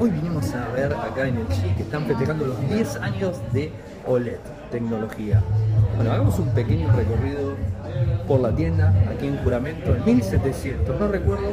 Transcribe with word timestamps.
Hoy 0.00 0.08
vinimos 0.08 0.50
a 0.54 0.66
ver 0.68 0.94
acá 0.94 1.28
en 1.28 1.36
el 1.36 1.48
Chi 1.48 1.74
que 1.76 1.82
están 1.82 2.06
festejando 2.06 2.46
los 2.46 2.70
10 2.70 2.96
años 3.02 3.36
de 3.52 3.70
OLED 4.06 4.38
tecnología. 4.70 5.42
Bueno, 5.94 6.12
hagamos 6.12 6.38
un 6.38 6.48
pequeño 6.54 6.90
recorrido 6.92 7.54
por 8.26 8.40
la 8.40 8.50
tienda 8.56 8.94
aquí 9.14 9.26
en 9.26 9.36
Juramento 9.42 9.94
en 9.94 10.02
1700. 10.06 10.98
No 10.98 11.08
recuerdo 11.08 11.52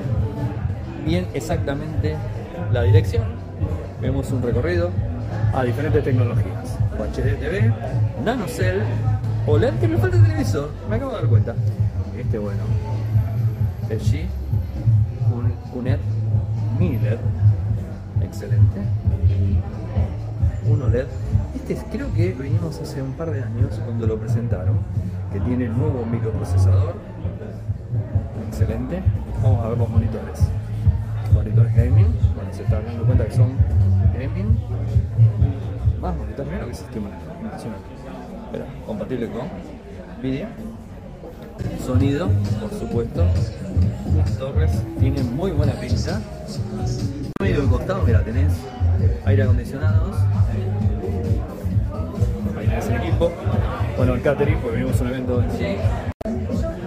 bien 1.05 1.28
exactamente 1.33 2.15
la 2.71 2.83
dirección. 2.83 3.25
Vemos 4.02 4.31
un 4.31 4.41
recorrido 4.41 4.91
a 5.53 5.65
diferentes 5.65 6.05
tecnologías. 6.05 6.77
HD 6.97 7.37
TV, 7.37 7.73
NanoCell, 8.23 8.81
OLED, 9.45 9.73
que 9.73 9.89
me 9.89 9.97
falta 9.97 10.15
el 10.15 10.23
televisor, 10.23 10.69
me 10.89 10.95
acabo 10.95 11.11
de 11.11 11.17
dar 11.17 11.27
cuenta. 11.27 11.55
Este 12.17 12.39
bueno, 12.39 12.61
el 13.89 13.99
G, 13.99 14.25
un 15.75 15.83
LED, 15.83 15.99
excelente. 18.38 18.81
Un 20.70 20.81
OLED. 20.84 21.05
Este 21.55 21.73
es- 21.73 21.84
creo 21.91 22.13
que 22.13 22.34
venimos 22.34 22.80
hace 22.80 23.02
un 23.02 23.13
par 23.13 23.31
de 23.31 23.41
años 23.41 23.80
cuando 23.84 24.05
lo 24.05 24.20
presentaron, 24.20 24.77
que 25.34 25.39
tiene 25.39 25.66
el 25.66 25.77
nuevo 25.77 26.05
microprocesador. 26.05 26.95
Excelente. 28.47 29.02
Vamos 29.41 29.66
a 29.66 29.70
ver 29.70 29.77
los 29.77 29.89
monitores. 29.89 30.39
Monitores 31.34 31.75
gaming, 31.75 32.13
bueno, 32.35 32.53
se 32.53 32.63
está 32.63 32.81
dando 32.81 33.05
cuenta 33.05 33.25
que 33.25 33.31
son 33.34 33.53
gaming. 34.13 34.59
Más 36.02 36.16
monitores, 36.16 36.52
mira 36.52 36.66
que 36.66 36.73
sistema 36.75 37.09
impresionante. 37.44 37.88
Espera, 38.45 38.66
compatible 38.85 39.30
con 39.30 39.47
vídeo. 40.22 40.47
Sonido, 41.83 42.30
por 42.61 42.80
supuesto. 42.80 43.25
Las 44.16 44.38
torres 44.38 44.72
tienen 44.99 45.35
muy 45.35 45.52
buena 45.52 45.73
pinta. 45.73 46.22
Medio 47.39 47.61
de 47.61 47.67
costado, 47.67 48.03
mira, 48.03 48.21
tenés 48.23 48.53
aire 49.25 49.43
acondicionados. 49.43 50.15
Ahí 52.57 52.67
tenés 52.67 52.88
el 52.88 52.95
equipo. 52.95 53.31
Bueno, 53.95 54.16
el 54.16 54.21
catering, 54.21 54.57
porque 54.59 54.77
venimos 54.77 54.99
a 54.99 55.03
un 55.03 55.09
evento 55.09 55.44
en 55.44 55.52
sí. 55.52 55.75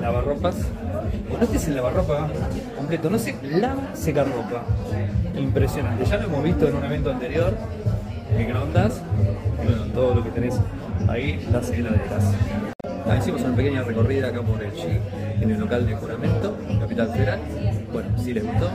Lavarropas. 0.01 0.57
Bueno, 1.29 1.45
este 1.45 1.57
es 1.57 1.69
el 1.69 1.77
lavarropa 1.77 2.29
completo. 2.77 3.11
No 3.11 3.19
se 3.19 3.37
lava, 3.43 3.95
seca 3.95 4.25
ropa. 4.25 4.65
Impresionante. 5.37 6.05
Ya 6.05 6.17
lo 6.17 6.25
hemos 6.25 6.43
visto 6.43 6.67
en 6.67 6.75
un 6.77 6.85
evento 6.85 7.11
anterior. 7.11 7.57
Microondas. 8.37 9.03
Y 9.63 9.67
bueno, 9.67 9.85
todo 9.93 10.15
lo 10.17 10.25
que 10.25 10.31
tenés 10.31 10.59
ahí, 11.09 11.47
las 11.53 11.71
heladeras. 11.71 12.35
Ah, 13.07 13.17
hicimos 13.17 13.43
una 13.43 13.57
pequeña 13.57 13.83
recorrida 13.83 14.29
acá 14.29 14.43
por 14.43 14.63
el 14.63 14.73
Chi, 14.73 14.99
en 15.41 15.51
el 15.51 15.59
local 15.59 15.87
de 15.87 15.95
juramento, 15.97 16.57
Capital 16.81 17.09
Federal. 17.13 17.41
Bueno, 17.93 18.09
si 18.19 18.33
les 18.33 18.45
gustó, 18.45 18.71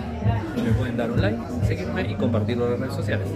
me 0.63 0.71
pueden 0.71 0.97
dar 0.97 1.09
un 1.11 1.21
like, 1.21 1.39
seguirme 1.66 2.11
y 2.11 2.16
compartirlo 2.16 2.66
en 2.66 2.71
las 2.71 2.80
redes 2.81 2.95
sociales. 2.95 3.27